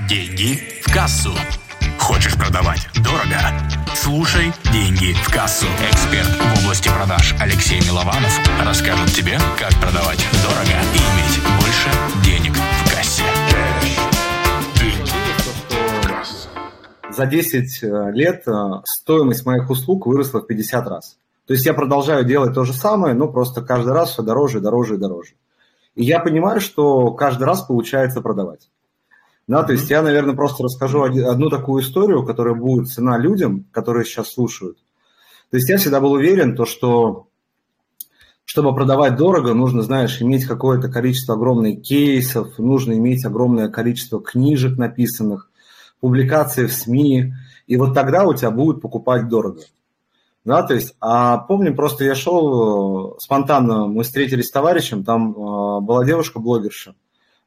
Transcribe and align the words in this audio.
Деньги 0.00 0.58
в 0.82 0.92
кассу. 0.92 1.30
Хочешь 2.00 2.34
продавать 2.34 2.88
дорого? 2.96 3.38
Слушай 3.94 4.52
«Деньги 4.72 5.12
в 5.12 5.32
кассу». 5.32 5.66
Эксперт 5.88 6.26
в 6.26 6.64
области 6.64 6.88
продаж 6.88 7.32
Алексей 7.40 7.80
Милованов 7.80 8.40
расскажет 8.66 9.14
тебе, 9.14 9.38
как 9.56 9.70
продавать 9.80 10.18
дорого 10.42 10.82
и 10.92 10.98
иметь 10.98 11.38
больше 11.60 11.90
денег 12.24 12.56
в 12.56 12.90
кассе. 12.92 13.22
За 17.12 17.26
10 17.26 17.84
э, 17.84 18.10
лет 18.14 18.48
э, 18.48 18.52
стоимость 18.84 19.46
моих 19.46 19.70
услуг 19.70 20.06
выросла 20.06 20.40
в 20.40 20.48
50 20.48 20.88
раз. 20.88 21.18
То 21.46 21.54
есть 21.54 21.64
я 21.64 21.72
продолжаю 21.72 22.24
делать 22.24 22.52
то 22.52 22.64
же 22.64 22.72
самое, 22.72 23.14
но 23.14 23.28
просто 23.28 23.62
каждый 23.62 23.92
раз 23.92 24.10
все 24.10 24.22
дороже, 24.22 24.58
дороже 24.58 24.96
и 24.96 24.98
дороже. 24.98 25.34
И 25.94 26.02
я 26.02 26.18
понимаю, 26.18 26.60
что 26.60 27.12
каждый 27.12 27.44
раз 27.44 27.62
получается 27.62 28.20
продавать. 28.20 28.68
Да, 29.46 29.62
то 29.62 29.72
есть 29.72 29.90
я, 29.90 30.02
наверное, 30.02 30.34
просто 30.34 30.62
расскажу 30.62 31.02
одну 31.02 31.50
такую 31.50 31.82
историю, 31.82 32.24
которая 32.24 32.54
будет 32.54 32.88
цена 32.88 33.18
людям, 33.18 33.66
которые 33.72 34.04
сейчас 34.04 34.32
слушают. 34.32 34.78
То 35.50 35.58
есть 35.58 35.68
я 35.68 35.76
всегда 35.76 36.00
был 36.00 36.12
уверен, 36.12 36.56
то, 36.56 36.64
что 36.64 37.28
чтобы 38.44 38.74
продавать 38.74 39.16
дорого, 39.16 39.54
нужно, 39.54 39.82
знаешь, 39.82 40.20
иметь 40.20 40.46
какое-то 40.46 40.88
количество 40.88 41.34
огромных 41.34 41.82
кейсов, 41.82 42.58
нужно 42.58 42.92
иметь 42.94 43.24
огромное 43.24 43.68
количество 43.68 44.20
книжек 44.20 44.76
написанных, 44.78 45.50
публикаций 46.00 46.66
в 46.66 46.72
СМИ, 46.72 47.32
и 47.66 47.76
вот 47.76 47.94
тогда 47.94 48.24
у 48.24 48.34
тебя 48.34 48.50
будут 48.50 48.82
покупать 48.82 49.28
дорого. 49.28 49.62
Да, 50.44 50.62
то 50.62 50.74
есть, 50.74 50.94
а 51.00 51.38
помню, 51.38 51.74
просто 51.74 52.04
я 52.04 52.14
шел, 52.14 53.16
спонтанно 53.18 53.86
мы 53.86 54.02
встретились 54.02 54.48
с 54.48 54.50
товарищем, 54.50 55.02
там 55.02 55.30
э, 55.32 55.80
была 55.80 56.04
девушка-блогерша, 56.04 56.94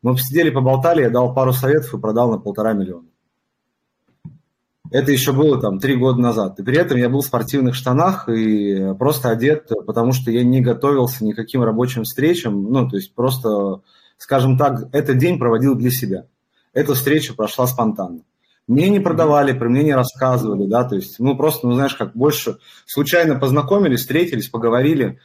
мы 0.08 0.14
посидели, 0.14 0.50
поболтали, 0.50 1.02
я 1.02 1.10
дал 1.10 1.34
пару 1.34 1.52
советов 1.52 1.94
и 1.94 2.00
продал 2.00 2.32
на 2.32 2.38
полтора 2.38 2.72
миллиона. 2.72 3.08
Это 4.90 5.12
еще 5.12 5.34
было 5.34 5.60
там 5.60 5.80
три 5.80 5.98
года 5.98 6.22
назад. 6.22 6.58
И 6.60 6.64
при 6.64 6.78
этом 6.78 6.98
я 6.98 7.10
был 7.10 7.20
в 7.20 7.26
спортивных 7.26 7.76
штанах 7.76 8.30
и 8.30 8.94
просто 8.98 9.30
одет, 9.30 9.70
потому 9.86 10.14
что 10.14 10.32
я 10.32 10.46
не 10.46 10.62
готовился 10.62 11.26
никаким 11.26 11.62
рабочим 11.62 12.04
встречам. 12.04 12.72
Ну, 12.72 12.88
то 12.88 12.96
есть 12.96 13.14
просто, 13.14 13.82
скажем 14.18 14.58
так, 14.58 14.88
этот 14.94 15.18
день 15.18 15.40
проводил 15.40 15.76
для 15.76 15.92
себя. 15.92 16.28
Эта 16.72 16.94
встреча 16.94 17.34
прошла 17.34 17.68
спонтанно. 17.68 18.22
Мне 18.66 18.88
не 18.88 19.02
продавали, 19.02 19.52
про 19.52 19.68
меня 19.68 19.84
не 19.84 19.94
рассказывали, 19.94 20.68
да, 20.68 20.86
то 20.86 20.96
есть, 20.96 21.20
ну, 21.20 21.36
просто, 21.36 21.68
ну, 21.68 21.74
знаешь, 21.74 21.96
как 21.96 22.14
больше 22.14 22.58
случайно 22.86 23.36
познакомились, 23.36 24.00
встретились, 24.00 24.48
поговорили, 24.48 25.20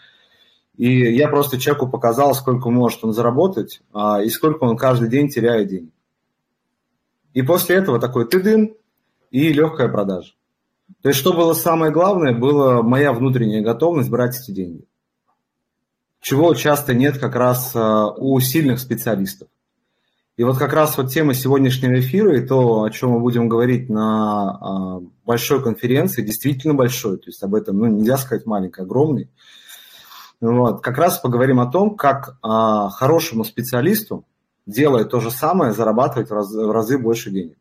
и 0.76 1.14
я 1.14 1.28
просто 1.28 1.58
человеку 1.58 1.88
показал, 1.88 2.34
сколько 2.34 2.70
может 2.70 3.04
он 3.04 3.12
заработать 3.12 3.82
а, 3.92 4.22
и 4.22 4.30
сколько 4.30 4.64
он 4.64 4.76
каждый 4.76 5.08
день 5.08 5.28
теряет 5.28 5.68
денег. 5.68 5.92
И 7.34 7.42
после 7.42 7.76
этого 7.76 7.98
такой 7.98 8.26
ты 8.26 8.74
и 9.30 9.52
легкая 9.52 9.88
продажа. 9.88 10.34
То 11.00 11.08
есть, 11.08 11.18
что 11.18 11.32
было 11.32 11.54
самое 11.54 11.90
главное, 11.90 12.34
была 12.34 12.82
моя 12.82 13.12
внутренняя 13.12 13.62
готовность 13.62 14.10
брать 14.10 14.38
эти 14.38 14.50
деньги. 14.50 14.84
Чего 16.20 16.54
часто 16.54 16.94
нет 16.94 17.18
как 17.18 17.34
раз 17.34 17.72
а, 17.74 18.10
у 18.10 18.38
сильных 18.40 18.78
специалистов. 18.78 19.48
И 20.36 20.44
вот 20.44 20.58
как 20.58 20.72
раз 20.72 20.96
вот 20.96 21.10
тема 21.10 21.34
сегодняшнего 21.34 22.00
эфира 22.00 22.36
и 22.36 22.46
то, 22.46 22.84
о 22.84 22.90
чем 22.90 23.10
мы 23.10 23.20
будем 23.20 23.48
говорить 23.48 23.90
на 23.90 24.50
а, 24.50 25.00
большой 25.26 25.62
конференции, 25.62 26.22
действительно 26.22 26.74
большой, 26.74 27.18
то 27.18 27.26
есть 27.26 27.42
об 27.42 27.54
этом 27.54 27.78
ну, 27.78 27.86
нельзя 27.86 28.16
сказать 28.16 28.46
маленький, 28.46 28.80
огромный, 28.80 29.28
вот. 30.42 30.82
Как 30.82 30.98
раз 30.98 31.20
поговорим 31.20 31.60
о 31.60 31.70
том, 31.70 31.96
как 31.96 32.36
а, 32.42 32.88
хорошему 32.90 33.44
специалисту, 33.44 34.26
делая 34.66 35.04
то 35.04 35.20
же 35.20 35.30
самое, 35.30 35.72
зарабатывать 35.72 36.30
в, 36.30 36.34
раз, 36.34 36.52
в 36.52 36.72
разы 36.72 36.98
больше 36.98 37.30
денег. 37.30 37.56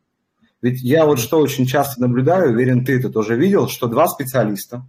Ведь 0.64 0.82
я 0.82 1.06
вот 1.06 1.20
что 1.20 1.40
очень 1.40 1.68
часто 1.68 2.02
наблюдаю, 2.02 2.52
уверен, 2.52 2.84
ты 2.84 2.98
это 2.98 3.12
тоже 3.12 3.36
видел, 3.36 3.68
что 3.68 3.86
два 3.86 4.08
специалиста, 4.08 4.84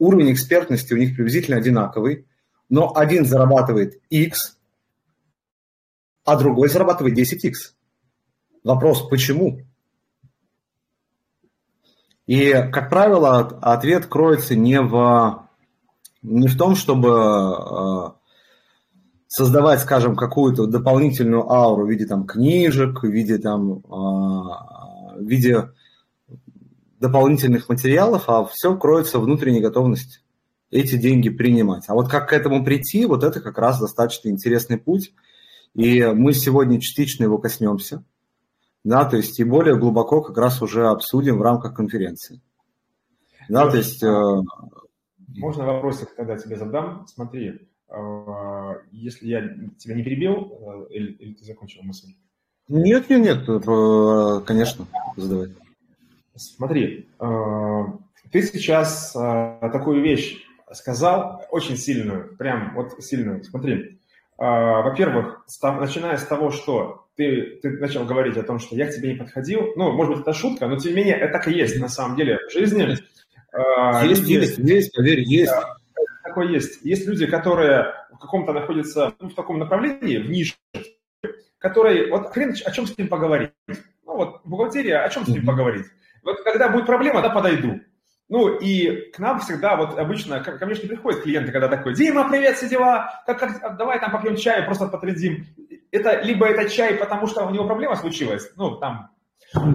уровень 0.00 0.32
экспертности 0.32 0.92
у 0.92 0.96
них 0.96 1.14
приблизительно 1.14 1.58
одинаковый, 1.58 2.26
но 2.68 2.96
один 2.96 3.24
зарабатывает 3.24 4.00
X, 4.10 4.58
а 6.24 6.36
другой 6.36 6.68
зарабатывает 6.68 7.16
10X. 7.16 7.52
Вопрос, 8.64 9.08
почему? 9.08 9.60
И, 12.26 12.50
как 12.72 12.90
правило, 12.90 13.38
ответ 13.62 14.06
кроется 14.06 14.56
не 14.56 14.80
в 14.80 15.48
не 16.22 16.48
в 16.48 16.56
том, 16.56 16.74
чтобы 16.76 17.10
а, 17.12 18.16
создавать, 19.28 19.80
скажем, 19.80 20.16
какую-то 20.16 20.66
дополнительную 20.66 21.50
ауру 21.50 21.86
в 21.86 21.90
виде 21.90 22.06
там 22.06 22.26
книжек, 22.26 23.02
в 23.02 23.06
виде 23.06 23.38
там 23.38 23.82
а, 23.88 25.16
в 25.16 25.24
виде 25.24 25.70
дополнительных 26.98 27.68
материалов, 27.68 28.24
а 28.28 28.44
все 28.44 28.76
кроется 28.76 29.18
внутренней 29.18 29.60
готовности 29.60 30.20
эти 30.70 30.96
деньги 30.96 31.28
принимать. 31.30 31.84
А 31.88 31.94
вот 31.94 32.08
как 32.08 32.28
к 32.28 32.32
этому 32.32 32.64
прийти, 32.64 33.06
вот 33.06 33.24
это 33.24 33.40
как 33.40 33.58
раз 33.58 33.80
достаточно 33.80 34.28
интересный 34.28 34.78
путь. 34.78 35.12
И 35.74 36.04
мы 36.04 36.32
сегодня 36.32 36.80
частично 36.80 37.24
его 37.24 37.38
коснемся. 37.38 38.04
Да, 38.82 39.04
то 39.04 39.16
есть 39.16 39.38
и 39.38 39.44
более 39.44 39.76
глубоко 39.76 40.22
как 40.22 40.38
раз 40.38 40.62
уже 40.62 40.88
обсудим 40.88 41.38
в 41.38 41.42
рамках 41.42 41.74
конференции. 41.74 42.40
Да, 43.48 43.68
то 43.68 43.76
есть 43.76 44.02
э, 44.02 44.36
можно 45.36 45.64
вопросик 45.64 46.14
тогда 46.14 46.36
тебе 46.36 46.56
задам? 46.56 47.06
Смотри, 47.06 47.68
а, 47.90 48.76
если 48.92 49.26
я 49.26 49.40
тебя 49.78 49.94
не 49.94 50.04
перебил, 50.04 50.86
э, 50.90 50.94
или, 50.94 51.12
или 51.12 51.34
ты 51.34 51.44
закончил 51.44 51.82
мысль? 51.82 52.14
Нет, 52.68 53.10
нет, 53.10 53.20
нет, 53.20 53.48
э, 53.48 54.40
конечно, 54.46 54.86
задавай. 55.16 55.48
Смотри, 56.36 57.08
э, 57.18 57.84
ты 58.30 58.42
сейчас 58.42 59.12
такую 59.12 60.02
вещь 60.02 60.38
сказал, 60.72 61.44
очень 61.50 61.76
сильную, 61.76 62.36
прям 62.36 62.74
вот 62.76 63.02
сильную. 63.02 63.42
Смотри, 63.42 63.98
во-первых, 64.38 65.44
начиная 65.62 66.16
с 66.16 66.24
того, 66.24 66.50
что 66.50 67.08
ты, 67.16 67.58
ты 67.60 67.70
начал 67.70 68.04
говорить 68.06 68.36
о 68.36 68.44
том, 68.44 68.60
что 68.60 68.76
я 68.76 68.86
к 68.86 68.94
тебе 68.94 69.12
не 69.12 69.18
подходил, 69.18 69.72
ну, 69.74 69.90
может 69.92 70.14
быть, 70.14 70.22
это 70.22 70.32
шутка, 70.32 70.68
но 70.68 70.76
тем 70.76 70.92
не 70.92 70.98
менее, 70.98 71.16
это 71.16 71.32
так 71.32 71.48
и 71.48 71.52
есть 71.52 71.78
на 71.80 71.88
самом 71.88 72.16
деле 72.16 72.38
в 72.48 72.52
жизни. 72.52 72.96
А, 73.52 74.04
есть, 74.04 74.26
есть, 74.28 74.58
есть, 74.58 74.94
поверь, 74.94 75.20
есть. 75.20 75.52
Такое 76.22 76.48
есть. 76.48 76.84
Есть 76.84 77.06
люди, 77.06 77.26
которые 77.26 77.94
в 78.12 78.18
каком-то 78.18 78.52
находятся 78.52 79.14
ну, 79.20 79.28
в 79.28 79.34
таком 79.34 79.58
направлении, 79.58 80.18
в 80.18 80.30
нише, 80.30 80.54
которые, 81.58 82.10
вот 82.10 82.32
хрен, 82.32 82.54
о 82.64 82.70
чем 82.70 82.86
с 82.86 82.96
ним 82.96 83.08
поговорить. 83.08 83.50
Ну 83.66 84.16
вот, 84.16 84.40
бухгалтерия, 84.44 85.02
о 85.02 85.08
чем 85.08 85.24
с 85.24 85.28
ним 85.28 85.44
поговорить? 85.44 85.86
Вот 86.22 86.42
когда 86.42 86.68
будет 86.68 86.86
проблема, 86.86 87.22
да, 87.22 87.30
подойду. 87.30 87.80
Ну 88.28 88.56
и 88.58 89.10
к 89.10 89.18
нам 89.18 89.40
всегда, 89.40 89.76
вот 89.76 89.98
обычно, 89.98 90.40
ко, 90.40 90.56
ко 90.56 90.64
мне 90.64 90.76
же 90.76 90.82
не 90.82 90.88
приходят 90.88 91.22
клиенты, 91.22 91.50
когда 91.50 91.66
такой, 91.68 91.94
Дима, 91.94 92.30
привет, 92.30 92.56
все 92.56 92.68
дела, 92.68 93.22
как, 93.26 93.40
как, 93.40 93.76
давай 93.76 93.98
там 93.98 94.12
попьем 94.12 94.36
чай, 94.36 94.62
просто 94.62 94.86
потрендим. 94.86 95.46
Это 95.90 96.20
либо 96.20 96.46
это 96.46 96.70
чай, 96.70 96.94
потому 96.94 97.26
что 97.26 97.44
у 97.44 97.50
него 97.50 97.66
проблема 97.66 97.96
случилась, 97.96 98.48
ну 98.54 98.76
там, 98.76 99.10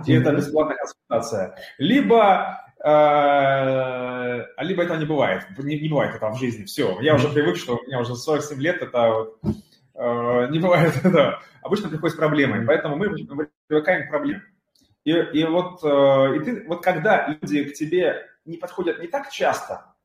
и 0.06 0.14
это 0.14 0.32
бесплатная 0.32 0.78
консультация, 0.78 1.58
либо 1.78 2.65
а, 2.88 4.46
либо 4.60 4.84
это 4.84 4.96
не 4.98 5.06
бывает. 5.06 5.44
Не, 5.58 5.80
не 5.80 5.90
бывает 5.90 6.16
этого 6.16 6.36
в 6.36 6.40
жизни. 6.40 6.66
Все. 6.66 7.00
Я 7.02 7.16
уже 7.16 7.30
привык, 7.30 7.58
что 7.58 7.78
у 7.78 7.84
меня 7.88 8.00
уже 8.00 8.16
47 8.16 8.62
лет, 8.62 8.80
это 8.84 9.10
вот, 9.10 9.40
э, 9.96 10.48
не 10.52 10.60
бывает 10.60 10.94
это. 11.04 11.42
Обычно 11.64 11.90
приходит 11.90 12.14
с 12.14 12.20
проблемой. 12.20 12.64
Поэтому 12.64 12.96
мы 12.96 13.10
привыкаем 13.68 14.06
к 14.06 14.12
проблеме. 14.12 14.44
И, 15.04 15.12
и, 15.12 15.44
вот, 15.46 15.84
э, 15.84 16.36
и 16.36 16.40
ты, 16.42 16.68
вот 16.68 16.84
когда 16.84 17.28
люди 17.28 17.64
к 17.64 17.74
тебе 17.74 18.28
не 18.46 18.58
подходят 18.58 19.00
не 19.00 19.08
так 19.08 19.32
часто, 19.32 19.96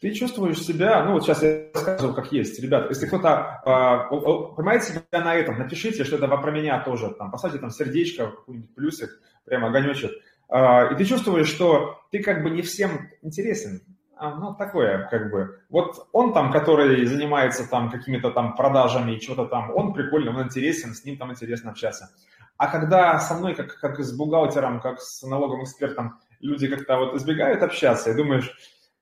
ты 0.00 0.12
чувствуешь 0.12 0.58
себя, 0.58 1.04
ну 1.04 1.12
вот 1.12 1.22
сейчас 1.22 1.44
я 1.44 1.66
рассказываю, 1.72 2.14
как 2.14 2.32
есть, 2.32 2.60
ребята, 2.60 2.88
если 2.88 3.06
кто-то 3.06 3.60
э, 3.64 4.54
поймает 4.56 4.82
себя 4.82 5.02
на 5.12 5.36
этом, 5.36 5.58
напишите, 5.58 6.02
что 6.02 6.16
это 6.16 6.26
про 6.26 6.50
меня 6.50 6.80
тоже, 6.82 7.10
там, 7.10 7.30
поставьте 7.30 7.58
там 7.58 7.70
сердечко, 7.70 8.30
какой-нибудь 8.30 8.74
плюсик, 8.74 9.10
прямо 9.44 9.68
огонечек, 9.68 10.10
и 10.50 10.94
ты 10.96 11.04
чувствуешь, 11.04 11.48
что 11.48 12.00
ты 12.10 12.22
как 12.22 12.42
бы 12.42 12.50
не 12.50 12.62
всем 12.62 13.10
интересен. 13.22 13.82
А, 14.16 14.34
ну, 14.34 14.54
такое, 14.54 15.08
как 15.10 15.30
бы. 15.30 15.60
Вот 15.70 16.08
он 16.12 16.34
там, 16.34 16.52
который 16.52 17.06
занимается 17.06 17.66
там 17.66 17.90
какими-то 17.90 18.30
там 18.30 18.54
продажами 18.54 19.12
и 19.12 19.20
что-то 19.20 19.46
там, 19.46 19.70
он 19.74 19.94
прикольный, 19.94 20.30
он 20.30 20.42
интересен, 20.42 20.94
с 20.94 21.06
ним 21.06 21.16
там 21.16 21.30
интересно 21.30 21.70
общаться. 21.70 22.10
А 22.58 22.66
когда 22.66 23.18
со 23.18 23.34
мной, 23.34 23.54
как, 23.54 23.78
как 23.80 23.98
с 23.98 24.14
бухгалтером, 24.14 24.82
как 24.82 25.00
с 25.00 25.22
налоговым 25.22 25.64
экспертом, 25.64 26.18
люди 26.40 26.68
как-то 26.68 26.98
вот 26.98 27.14
избегают 27.14 27.62
общаться, 27.62 28.10
и 28.10 28.14
думаешь, 28.14 28.54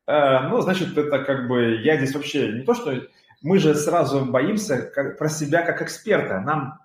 э, 0.06 0.40
ну, 0.50 0.60
значит, 0.60 0.96
это 0.96 1.24
как 1.24 1.48
бы, 1.48 1.80
я 1.82 1.96
здесь 1.96 2.14
вообще 2.14 2.52
не 2.52 2.62
то, 2.62 2.74
что 2.74 2.94
мы 3.42 3.58
же 3.58 3.74
сразу 3.74 4.24
боимся 4.24 4.82
как, 4.82 5.18
про 5.18 5.28
себя 5.28 5.62
как 5.62 5.82
эксперта. 5.82 6.38
Нам, 6.38 6.78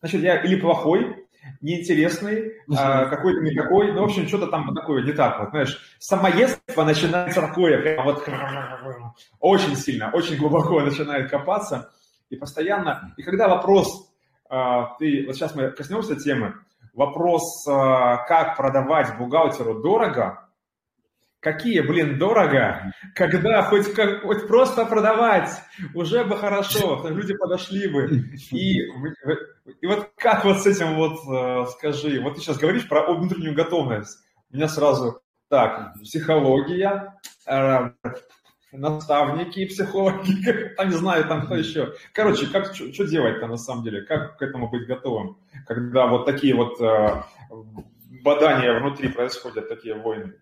значит, 0.00 0.22
я 0.22 0.42
или 0.42 0.58
плохой, 0.58 1.23
неинтересный, 1.60 2.54
а, 2.76 3.06
какой-то 3.06 3.40
никакой, 3.40 3.92
ну, 3.92 4.02
в 4.02 4.04
общем, 4.04 4.26
что-то 4.28 4.48
там 4.48 4.74
такое 4.74 5.02
не 5.02 5.12
так, 5.12 5.40
вот, 5.40 5.50
знаешь, 5.50 5.96
самоедство 5.98 6.84
начинает 6.84 7.34
такое, 7.34 7.80
прям 7.80 8.04
вот 8.04 8.26
очень 9.40 9.76
сильно, 9.76 10.10
очень 10.12 10.36
глубоко 10.36 10.80
начинает 10.80 11.30
копаться, 11.30 11.90
и 12.30 12.36
постоянно, 12.36 13.14
и 13.16 13.22
когда 13.22 13.48
вопрос, 13.48 14.12
а, 14.48 14.94
ты, 14.98 15.24
вот 15.26 15.36
сейчас 15.36 15.54
мы 15.54 15.70
коснемся 15.70 16.16
темы, 16.16 16.54
вопрос, 16.92 17.66
а, 17.68 18.24
как 18.26 18.56
продавать 18.56 19.16
бухгалтеру 19.18 19.82
дорого, 19.82 20.48
какие, 21.44 21.80
блин, 21.80 22.18
дорого, 22.18 22.92
когда 23.14 23.62
хоть, 23.62 23.92
как, 23.92 24.22
хоть 24.22 24.48
просто 24.48 24.86
продавать, 24.86 25.50
уже 25.92 26.24
бы 26.24 26.36
хорошо, 26.36 27.06
люди 27.08 27.36
подошли 27.36 27.86
бы. 27.86 28.24
И, 28.50 28.80
и 29.80 29.86
вот 29.86 30.10
как 30.16 30.44
вот 30.44 30.60
с 30.62 30.66
этим 30.66 30.96
вот, 30.96 31.20
э, 31.26 31.66
скажи, 31.72 32.20
вот 32.20 32.34
ты 32.34 32.40
сейчас 32.40 32.58
говоришь 32.58 32.88
про 32.88 33.12
внутреннюю 33.12 33.54
готовность, 33.54 34.18
у 34.52 34.56
меня 34.56 34.68
сразу, 34.68 35.22
так, 35.48 35.94
психология, 36.02 37.18
э, 37.46 37.90
наставники, 38.72 39.66
психологи, 39.66 40.74
там 40.76 40.90
не 40.90 40.96
знаю, 40.96 41.26
там 41.26 41.46
кто 41.46 41.56
еще. 41.56 41.94
Короче, 42.12 42.46
как 42.46 42.74
что 42.74 43.06
делать-то 43.06 43.46
на 43.46 43.56
самом 43.56 43.84
деле? 43.84 44.02
Как 44.02 44.36
к 44.36 44.42
этому 44.42 44.68
быть 44.68 44.86
готовым, 44.86 45.38
когда 45.66 46.06
вот 46.06 46.26
такие 46.26 46.54
вот 46.54 46.80
э, 46.80 47.22
бадания 48.22 48.78
внутри 48.78 49.08
происходят, 49.08 49.68
такие 49.68 49.94
войны? 49.94 50.34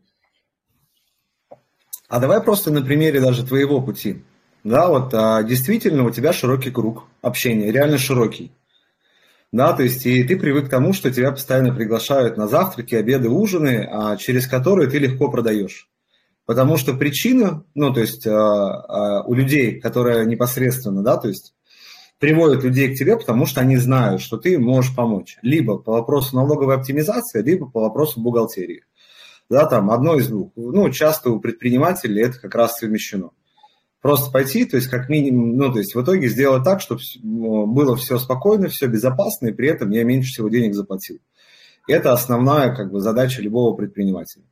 А 2.08 2.20
давай 2.20 2.42
просто 2.42 2.70
на 2.70 2.82
примере 2.82 3.20
даже 3.20 3.46
твоего 3.46 3.80
пути. 3.80 4.22
Да, 4.64 4.88
вот 4.88 5.14
а, 5.14 5.42
действительно 5.42 6.04
у 6.04 6.10
тебя 6.10 6.32
широкий 6.32 6.70
круг 6.70 7.04
общения, 7.20 7.72
реально 7.72 7.98
широкий. 7.98 8.52
Да, 9.52 9.74
то 9.74 9.82
есть 9.82 10.06
и 10.06 10.24
ты 10.24 10.38
привык 10.38 10.66
к 10.66 10.70
тому, 10.70 10.94
что 10.94 11.12
тебя 11.12 11.30
постоянно 11.30 11.74
приглашают 11.74 12.38
на 12.38 12.48
завтраки, 12.48 12.94
обеды, 12.94 13.28
ужины, 13.28 13.86
а, 13.90 14.16
через 14.16 14.46
которые 14.46 14.88
ты 14.88 14.98
легко 14.98 15.30
продаешь. 15.30 15.90
Потому 16.46 16.78
что 16.78 16.94
причина, 16.94 17.62
ну, 17.74 17.92
то 17.92 18.00
есть 18.00 18.26
а, 18.26 18.32
а, 18.32 19.22
у 19.24 19.34
людей, 19.34 19.78
которые 19.78 20.24
непосредственно, 20.24 21.02
да, 21.02 21.18
то 21.18 21.28
есть 21.28 21.54
приводят 22.18 22.64
людей 22.64 22.94
к 22.94 22.98
тебе, 22.98 23.16
потому 23.18 23.44
что 23.44 23.60
они 23.60 23.76
знают, 23.76 24.22
что 24.22 24.38
ты 24.38 24.58
можешь 24.58 24.96
помочь. 24.96 25.36
Либо 25.42 25.76
по 25.76 25.92
вопросу 25.92 26.34
налоговой 26.34 26.76
оптимизации, 26.76 27.42
либо 27.42 27.68
по 27.68 27.80
вопросу 27.80 28.20
бухгалтерии. 28.20 28.84
Да, 29.50 29.66
там 29.66 29.90
одно 29.90 30.16
из 30.16 30.28
двух. 30.28 30.52
Ну, 30.56 30.88
часто 30.90 31.30
у 31.30 31.40
предпринимателей 31.40 32.22
это 32.22 32.38
как 32.40 32.54
раз 32.54 32.78
совмещено. 32.78 33.32
Просто 34.02 34.32
пойти, 34.32 34.64
то 34.64 34.76
есть 34.76 34.88
как 34.88 35.08
минимум, 35.08 35.56
ну, 35.56 35.72
то 35.72 35.78
есть 35.78 35.94
в 35.94 36.02
итоге 36.02 36.28
сделать 36.28 36.64
так, 36.64 36.80
чтобы 36.80 37.00
было 37.22 37.94
все 37.94 38.18
спокойно, 38.18 38.66
все 38.66 38.88
безопасно, 38.88 39.46
и 39.46 39.52
при 39.52 39.68
этом 39.68 39.90
я 39.90 40.02
меньше 40.02 40.32
всего 40.32 40.48
денег 40.48 40.74
заплатил. 40.74 41.20
Это 41.86 42.12
основная 42.12 42.74
как 42.74 42.90
бы 42.90 43.00
задача 43.00 43.40
любого 43.40 43.76
предпринимателя. 43.76 44.42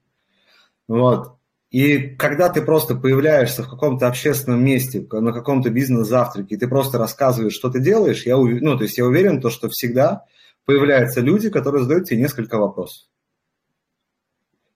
Вот. 0.86 1.34
И 1.72 1.98
когда 2.16 2.48
ты 2.48 2.62
просто 2.62 2.94
появляешься 2.94 3.64
в 3.64 3.68
каком-то 3.68 4.06
общественном 4.06 4.64
месте, 4.64 5.04
на 5.10 5.32
каком-то 5.32 5.70
бизнес-завтраке, 5.70 6.54
и 6.54 6.58
ты 6.58 6.68
просто 6.68 6.98
рассказываешь, 6.98 7.54
что 7.54 7.70
ты 7.70 7.80
делаешь, 7.80 8.26
я, 8.26 8.36
ну, 8.36 8.76
то 8.76 8.84
есть 8.84 8.98
я 8.98 9.04
уверен, 9.04 9.40
то, 9.40 9.50
что 9.50 9.68
всегда 9.68 10.26
появляются 10.64 11.20
люди, 11.20 11.50
которые 11.50 11.82
задают 11.82 12.06
тебе 12.06 12.20
несколько 12.20 12.56
вопросов. 12.56 13.08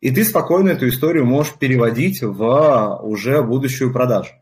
И 0.00 0.10
ты 0.10 0.24
спокойно 0.24 0.70
эту 0.70 0.88
историю 0.88 1.26
можешь 1.26 1.54
переводить 1.54 2.22
в 2.22 3.00
уже 3.02 3.40
будущую 3.42 3.92
продажу. 3.92 4.32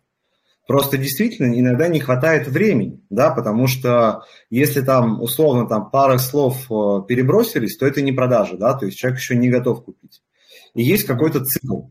Просто 0.67 0.97
действительно 0.97 1.59
иногда 1.59 1.89
не 1.89 2.01
хватает 2.01 2.47
времени, 2.47 3.01
да, 3.11 3.31
потому 3.31 3.67
что 3.67 4.23
если 4.49 4.81
там 4.81 5.21
условно 5.21 5.67
там 5.69 5.91
пара 5.91 6.19
слов 6.19 6.71
э, 6.71 7.07
перебросились, 7.07 7.77
то 7.77 7.87
это 7.87 8.01
не 8.01 8.13
продажа, 8.13 8.57
да, 8.57 8.75
то 8.75 8.87
есть 8.87 8.97
человек 8.97 9.19
еще 9.19 9.35
не 9.35 9.49
готов 9.49 9.85
купить. 9.85 10.23
И 10.75 10.83
есть 10.83 11.05
какой-то 11.05 11.45
цикл 11.45 11.83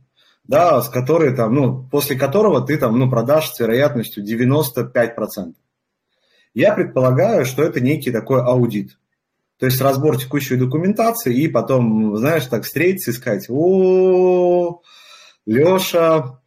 да, 0.52 0.82
с 0.82 0.90
которой 0.90 1.36
там, 1.36 1.54
ну, 1.54 1.88
после 1.90 2.18
которого 2.18 2.62
ты 2.66 2.78
там, 2.78 2.98
ну, 2.98 3.10
продашь 3.10 3.52
с 3.52 3.60
вероятностью 3.60 4.24
95%. 4.24 5.54
Я 6.54 6.74
предполагаю, 6.74 7.46
что 7.46 7.64
это 7.64 7.80
некий 7.80 8.12
такой 8.12 8.42
аудит. 8.42 8.98
То 9.58 9.68
есть 9.68 9.80
разбор 9.80 10.18
текущей 10.18 10.58
документации 10.58 11.34
и 11.36 11.48
потом, 11.48 12.18
знаешь, 12.18 12.46
так 12.46 12.64
встретиться 12.64 13.12
и 13.12 13.14
сказать, 13.14 13.46
о, 13.48 14.82
Леша, 15.46 16.42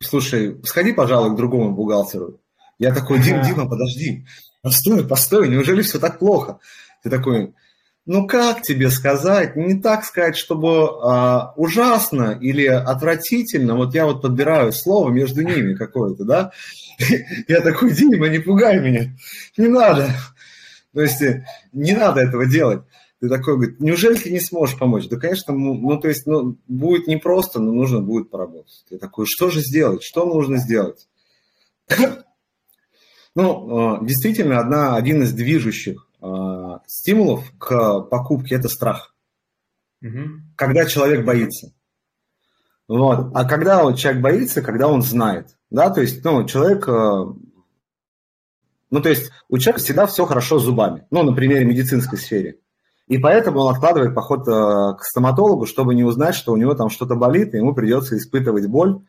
слушай, 0.00 0.56
сходи, 0.64 0.92
пожалуй, 0.92 1.32
к 1.32 1.36
другому 1.36 1.72
бухгалтеру. 1.72 2.40
Я 2.78 2.94
такой, 2.94 3.20
Дим, 3.20 3.42
Дима, 3.42 3.68
подожди, 3.68 4.24
постой, 4.62 5.06
постой, 5.06 5.48
неужели 5.48 5.82
все 5.82 5.98
так 5.98 6.18
плохо? 6.18 6.60
Ты 7.02 7.10
такой, 7.10 7.54
ну 8.06 8.26
как 8.26 8.62
тебе 8.62 8.90
сказать, 8.90 9.56
не 9.56 9.80
так 9.80 10.04
сказать, 10.04 10.36
чтобы 10.36 10.88
а, 11.02 11.52
ужасно 11.56 12.38
или 12.40 12.66
отвратительно, 12.66 13.74
вот 13.74 13.94
я 13.94 14.06
вот 14.06 14.22
подбираю 14.22 14.72
слово 14.72 15.10
между 15.10 15.42
ними 15.42 15.74
какое-то, 15.74 16.24
да, 16.24 16.52
я 17.48 17.60
такой, 17.60 17.92
Дима, 17.92 18.28
не 18.28 18.38
пугай 18.38 18.78
меня, 18.78 19.12
не 19.56 19.66
надо, 19.66 20.10
то 20.94 21.02
есть 21.02 21.20
э, 21.20 21.44
не 21.72 21.92
надо 21.92 22.20
этого 22.20 22.46
делать. 22.46 22.82
Ты 23.20 23.28
такой, 23.28 23.56
говорит, 23.56 23.80
неужели 23.80 24.14
ты 24.14 24.30
не 24.30 24.40
сможешь 24.40 24.78
помочь? 24.78 25.08
Да, 25.08 25.16
конечно, 25.16 25.52
ну, 25.52 25.74
ну 25.74 25.98
то 25.98 26.08
есть, 26.08 26.26
ну, 26.26 26.56
будет 26.68 27.08
непросто, 27.08 27.60
но 27.60 27.72
нужно 27.72 28.00
будет 28.00 28.30
поработать. 28.30 28.84
Я 28.90 28.98
такой, 28.98 29.26
что 29.26 29.50
же 29.50 29.60
сделать, 29.60 30.02
что 30.02 30.24
нужно 30.26 30.58
сделать? 30.58 31.08
Ну, 33.34 34.00
а, 34.00 34.04
действительно, 34.04 34.58
одна, 34.58 34.96
один 34.96 35.22
из 35.22 35.32
движущих 35.32 36.08
а, 36.20 36.80
стимулов 36.88 37.52
к 37.56 38.00
покупке 38.00 38.56
это 38.56 38.68
страх. 38.68 39.14
Угу. 40.02 40.54
Когда 40.56 40.86
человек 40.86 41.24
боится. 41.24 41.72
Вот. 42.88 43.30
А 43.34 43.44
когда 43.44 43.84
вот 43.84 43.96
человек 43.96 44.22
боится, 44.22 44.62
когда 44.62 44.88
он 44.88 45.02
знает. 45.02 45.56
Да, 45.70 45.90
то 45.90 46.00
есть, 46.00 46.24
ну, 46.24 46.44
человек, 46.46 46.88
э, 46.88 46.92
ну, 48.90 49.02
то 49.02 49.08
есть 49.08 49.30
у 49.48 49.58
человека 49.58 49.84
всегда 49.84 50.06
все 50.06 50.24
хорошо 50.24 50.58
с 50.58 50.64
зубами. 50.64 51.06
Ну, 51.10 51.22
на 51.22 51.32
примере 51.32 51.66
медицинской 51.66 52.18
сфере. 52.18 52.58
И 53.08 53.16
поэтому 53.16 53.60
он 53.60 53.74
откладывает 53.74 54.14
поход 54.14 54.46
э, 54.46 54.52
к 54.98 55.02
стоматологу, 55.02 55.64
чтобы 55.64 55.94
не 55.94 56.04
узнать, 56.04 56.34
что 56.34 56.52
у 56.52 56.56
него 56.56 56.74
там 56.74 56.90
что-то 56.90 57.14
болит, 57.14 57.54
и 57.54 57.56
ему 57.56 57.74
придется 57.74 58.16
испытывать 58.16 58.66
боль 58.66 59.00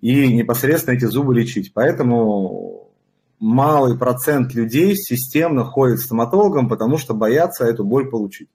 и 0.00 0.32
непосредственно 0.32 0.94
эти 0.94 1.04
зубы 1.04 1.34
лечить. 1.34 1.72
Поэтому 1.74 2.90
малый 3.38 3.98
процент 3.98 4.54
людей 4.54 4.96
системно 4.96 5.64
ходит 5.64 5.98
к 5.98 6.02
стоматологам, 6.02 6.68
потому 6.68 6.96
что 6.96 7.12
боятся 7.12 7.64
эту 7.64 7.84
боль 7.84 8.08
получить. 8.08 8.48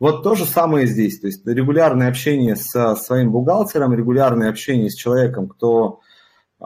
Вот 0.00 0.22
то 0.22 0.34
же 0.34 0.46
самое 0.46 0.86
здесь. 0.86 1.20
То 1.20 1.26
есть 1.26 1.46
регулярное 1.46 2.08
общение 2.08 2.56
со 2.56 2.96
своим 2.96 3.32
бухгалтером, 3.32 3.94
регулярное 3.94 4.48
общение 4.48 4.90
с 4.90 4.94
человеком, 4.94 5.48
кто 5.48 6.00
э, 6.60 6.64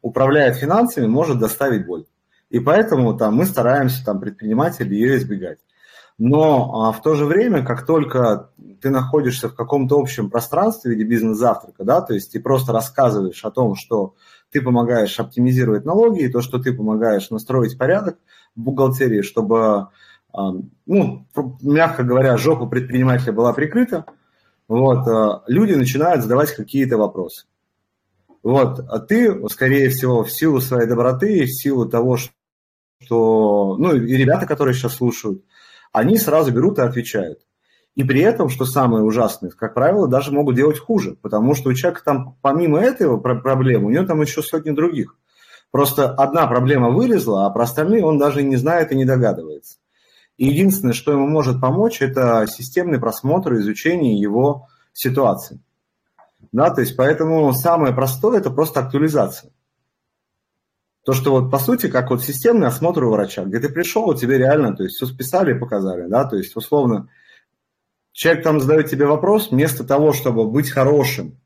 управляет 0.00 0.56
финансами, 0.56 1.06
может 1.06 1.40
доставить 1.40 1.86
боль. 1.86 2.04
И 2.50 2.60
поэтому 2.60 3.16
там, 3.16 3.36
мы 3.36 3.46
стараемся, 3.46 4.04
там, 4.04 4.20
предприниматели, 4.20 4.94
ее 4.94 5.16
избегать. 5.16 5.58
Но 6.18 6.88
а, 6.88 6.92
в 6.92 7.02
то 7.02 7.14
же 7.14 7.24
время, 7.24 7.64
как 7.64 7.86
только 7.86 8.50
ты 8.80 8.90
находишься 8.90 9.48
в 9.48 9.54
каком-то 9.54 9.98
общем 9.98 10.30
пространстве 10.30 10.90
в 10.90 10.94
виде 10.94 11.04
бизнес-завтрака, 11.04 11.84
да, 11.84 12.00
то 12.00 12.14
есть 12.14 12.32
ты 12.32 12.40
просто 12.40 12.72
рассказываешь 12.72 13.44
о 13.44 13.50
том, 13.50 13.74
что 13.74 14.14
ты 14.50 14.60
помогаешь 14.60 15.18
оптимизировать 15.18 15.84
налоги, 15.84 16.22
и 16.22 16.28
то, 16.28 16.42
что 16.42 16.58
ты 16.58 16.72
помогаешь 16.74 17.30
настроить 17.30 17.78
порядок 17.78 18.18
в 18.54 18.60
бухгалтерии, 18.60 19.22
чтобы, 19.22 19.88
а, 20.32 20.52
ну, 20.86 21.26
мягко 21.62 22.02
говоря, 22.02 22.36
жопа 22.36 22.66
предпринимателя 22.66 23.32
была 23.32 23.52
прикрыта, 23.52 24.04
вот, 24.68 25.08
а, 25.08 25.42
люди 25.46 25.72
начинают 25.72 26.22
задавать 26.22 26.54
какие-то 26.54 26.98
вопросы. 26.98 27.46
Вот, 28.42 28.80
а 28.80 28.98
ты, 28.98 29.48
скорее 29.48 29.88
всего, 29.88 30.24
в 30.24 30.30
силу 30.30 30.60
своей 30.60 30.88
доброты 30.88 31.44
в 31.44 31.52
силу 31.52 31.88
того, 31.88 32.16
что, 32.16 33.76
ну, 33.78 33.94
и 33.94 34.16
ребята, 34.16 34.46
которые 34.46 34.74
сейчас 34.74 34.96
слушают, 34.96 35.42
они 35.92 36.18
сразу 36.18 36.52
берут 36.52 36.78
и 36.78 36.82
отвечают. 36.82 37.40
И 37.94 38.04
при 38.04 38.22
этом, 38.22 38.48
что 38.48 38.64
самое 38.64 39.04
ужасное, 39.04 39.50
как 39.50 39.74
правило, 39.74 40.08
даже 40.08 40.32
могут 40.32 40.56
делать 40.56 40.78
хуже, 40.78 41.16
потому 41.20 41.54
что 41.54 41.68
у 41.68 41.74
человека 41.74 42.02
там 42.04 42.36
помимо 42.40 42.80
этого 42.80 43.18
проблемы, 43.18 43.86
у 43.86 43.90
него 43.90 44.06
там 44.06 44.22
еще 44.22 44.42
сотни 44.42 44.70
других. 44.70 45.16
Просто 45.70 46.10
одна 46.10 46.46
проблема 46.46 46.90
вылезла, 46.90 47.46
а 47.46 47.50
про 47.50 47.64
остальные 47.64 48.04
он 48.04 48.18
даже 48.18 48.42
не 48.42 48.56
знает 48.56 48.92
и 48.92 48.96
не 48.96 49.04
догадывается. 49.04 49.78
И 50.38 50.46
единственное, 50.46 50.94
что 50.94 51.12
ему 51.12 51.26
может 51.26 51.60
помочь, 51.60 52.00
это 52.00 52.46
системный 52.48 52.98
просмотр, 52.98 53.54
изучение 53.54 54.18
его 54.18 54.68
ситуации. 54.94 55.60
Да, 56.50 56.70
то 56.70 56.80
есть 56.80 56.96
поэтому 56.96 57.52
самое 57.52 57.94
простое– 57.94 58.38
это 58.40 58.50
просто 58.50 58.80
актуализация. 58.80 59.52
То, 61.04 61.12
что 61.12 61.32
вот 61.32 61.50
по 61.50 61.58
сути, 61.58 61.88
как 61.88 62.10
вот 62.10 62.22
системный 62.22 62.68
осмотр 62.68 63.04
у 63.04 63.10
врача, 63.10 63.44
где 63.44 63.58
ты 63.58 63.68
пришел, 63.68 64.08
у 64.08 64.14
тебе 64.14 64.38
реально, 64.38 64.76
то 64.76 64.84
есть 64.84 64.96
все 64.96 65.06
списали 65.06 65.54
и 65.54 65.58
показали, 65.58 66.08
да, 66.08 66.24
то 66.24 66.36
есть 66.36 66.54
условно 66.56 67.08
Человек 68.12 68.44
там 68.44 68.60
задает 68.60 68.90
тебе 68.90 69.06
вопрос, 69.06 69.50
вместо 69.50 69.84
того, 69.84 70.12
чтобы 70.12 70.48
быть 70.48 70.70
хорошим 70.70 71.40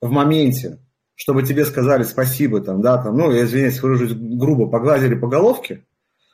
в 0.00 0.10
моменте, 0.10 0.78
чтобы 1.14 1.42
тебе 1.42 1.66
сказали 1.66 2.04
спасибо, 2.04 2.60
там, 2.62 2.80
да, 2.80 3.02
там, 3.02 3.16
ну, 3.16 3.30
я 3.30 3.44
извиняюсь, 3.44 3.80
выражусь 3.82 4.14
грубо, 4.14 4.68
погладили 4.68 5.14
по 5.14 5.28
головке, 5.28 5.86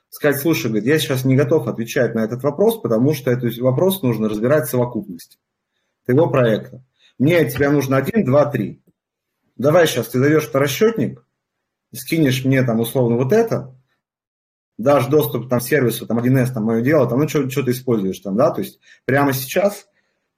сказать, 0.09 0.41
слушай, 0.41 0.69
говорит, 0.69 0.87
я 0.87 0.99
сейчас 0.99 1.25
не 1.25 1.35
готов 1.35 1.67
отвечать 1.67 2.15
на 2.15 2.21
этот 2.21 2.45
вопрос, 2.45 2.81
потому 2.81 3.13
что 3.13 3.31
этот 3.31 3.57
вопрос 3.59 4.03
нужно 4.03 4.29
разбирать 4.29 4.69
в 4.69 4.71
совокупности 4.71 5.39
твоего 6.05 6.31
проекта. 6.31 6.85
Мне 7.19 7.39
от 7.39 7.53
тебя 7.53 7.71
нужно 7.71 7.97
один, 7.97 8.25
два, 8.25 8.47
три. 8.47 8.83
Давай 9.57 9.87
сейчас 9.87 10.09
ты 10.09 10.21
даешь 10.21 10.49
расчетник, 10.53 11.25
скинешь 11.93 12.45
мне 12.45 12.63
там 12.63 12.81
условно 12.81 13.17
вот 13.17 13.33
это, 13.33 13.75
дашь 14.79 15.07
доступ 15.07 15.49
там 15.49 15.61
сервису, 15.61 16.07
там 16.07 16.19
1С, 16.19 16.53
там 16.53 16.65
мое 16.65 16.83
дело, 16.83 17.09
там, 17.09 17.21
ну, 17.21 17.29
что, 17.29 17.49
что 17.51 17.63
ты 17.63 17.73
используешь 17.73 18.21
там, 18.21 18.37
да, 18.37 18.51
то 18.51 18.61
есть 18.61 18.81
прямо 19.05 19.33
сейчас, 19.33 19.87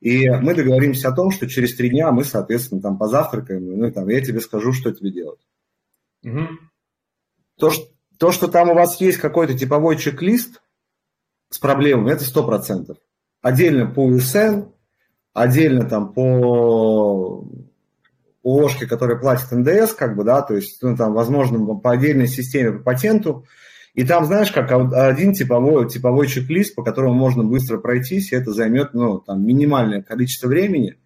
и 0.01 0.29
мы 0.29 0.55
договоримся 0.55 1.09
о 1.09 1.15
том, 1.15 1.31
что 1.31 1.49
через 1.49 1.77
три 1.77 1.91
дня 1.91 2.11
мы, 2.13 2.25
соответственно, 2.25 2.83
там 2.83 2.99
позавтракаем, 2.99 3.79
ну, 3.79 3.87
и 3.87 3.91
там 3.91 4.09
я 4.09 4.21
тебе 4.21 4.41
скажу, 4.41 4.73
что 4.73 4.93
тебе 4.93 5.11
делать. 5.11 5.41
Угу. 6.25 6.49
То, 7.59 7.71
что, 7.71 7.87
то, 8.19 8.33
что 8.33 8.49
там 8.49 8.71
у 8.71 8.75
вас 8.75 9.01
есть 9.01 9.19
какой-то 9.19 9.57
типовой 9.57 9.97
чек-лист 9.97 10.61
с 11.51 11.59
проблемами, 11.59 12.13
это 12.13 12.25
сто 12.25 12.45
процентов. 12.45 12.99
Отдельно 13.41 13.87
по 13.87 14.11
USN, 14.11 14.73
отдельно 15.33 15.89
там 15.89 16.13
по 16.13 17.47
ООшке, 18.45 18.87
которая 18.87 19.19
платит 19.19 19.51
НДС, 19.51 19.95
как 19.95 20.17
бы, 20.17 20.25
да, 20.25 20.43
то 20.43 20.55
есть, 20.55 20.83
ну, 20.83 20.97
там, 20.97 21.15
возможно, 21.15 21.59
по 21.77 21.93
отдельной 21.93 22.29
системе 22.29 22.73
по 22.73 22.85
патенту, 22.85 23.47
и 23.95 24.05
там, 24.05 24.25
знаешь, 24.27 24.51
как 24.51 24.71
один 24.73 25.33
типовой, 25.33 25.89
типовой 25.89 26.27
чек-лист, 26.27 26.75
по 26.75 26.83
которому 26.83 27.15
можно 27.15 27.45
быстро 27.45 27.79
пройтись, 27.79 28.33
и 28.33 28.37
это 28.37 28.53
займет, 28.53 28.93
ну, 28.93 29.19
там, 29.19 29.47
минимальное 29.47 30.03
количество 30.03 30.49
времени. 30.49 30.97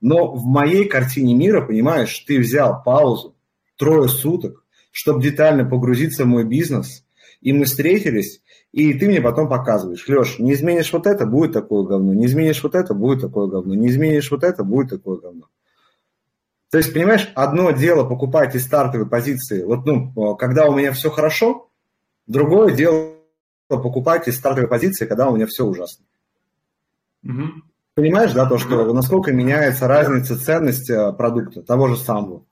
Но 0.00 0.34
в 0.34 0.44
моей 0.44 0.84
картине 0.84 1.34
мира, 1.34 1.62
понимаешь, 1.62 2.16
ты 2.26 2.38
взял 2.38 2.82
паузу 2.82 3.34
трое 3.78 4.08
суток, 4.08 4.64
чтобы 4.92 5.22
детально 5.22 5.64
погрузиться 5.64 6.24
в 6.24 6.28
мой 6.28 6.44
бизнес, 6.44 7.04
и 7.40 7.52
мы 7.52 7.64
встретились, 7.64 8.42
и 8.72 8.92
ты 8.94 9.06
мне 9.06 9.20
потом 9.20 9.48
показываешь, 9.48 10.06
Леш, 10.06 10.38
не 10.38 10.52
изменишь 10.52 10.92
вот 10.92 11.06
это, 11.06 11.26
будет 11.26 11.52
такое 11.52 11.84
говно, 11.84 12.12
не 12.12 12.26
изменишь 12.26 12.62
вот 12.62 12.74
это, 12.74 12.92
будет 12.92 13.20
такое 13.22 13.48
говно, 13.48 13.74
не 13.74 13.88
изменишь 13.88 14.30
вот 14.30 14.44
это, 14.44 14.64
будет 14.64 14.90
такое 14.90 15.18
говно. 15.18 15.48
То 16.74 16.78
есть, 16.78 16.92
понимаешь, 16.92 17.30
одно 17.36 17.70
дело 17.70 18.02
покупать 18.02 18.56
из 18.56 18.64
стартовой 18.64 19.08
позиции, 19.08 19.62
вот, 19.62 19.86
ну, 19.86 20.34
когда 20.34 20.66
у 20.66 20.74
меня 20.76 20.90
все 20.90 21.08
хорошо, 21.08 21.68
Другое 22.26 22.74
дело 22.74 23.12
покупать 23.68 24.26
из 24.28 24.36
стартовой 24.36 24.68
позиции, 24.68 25.06
когда 25.06 25.28
у 25.28 25.36
меня 25.36 25.46
все 25.46 25.64
ужасно. 25.64 26.04
Угу. 27.22 27.42
Понимаешь, 27.94 28.32
да, 28.32 28.46
то, 28.46 28.58
что 28.58 28.92
насколько 28.92 29.32
меняется 29.32 29.86
разница 29.86 30.36
ценности 30.36 31.16
продукта, 31.16 31.62
того 31.62 31.86
же 31.86 31.96
самого. 31.96 32.44